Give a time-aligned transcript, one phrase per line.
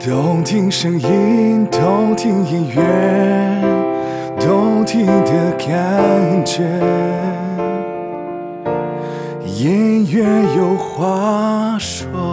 [0.00, 2.82] 动听声音动听音乐
[4.38, 6.62] 动听的感觉。
[9.44, 10.24] 音乐
[10.56, 12.27] 有话说。